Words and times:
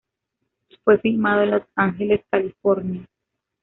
Fue 0.83 0.97
filmado 0.97 1.43
en 1.43 1.51
Los 1.51 1.61
Ángeles, 1.75 2.25
California. 2.31 3.05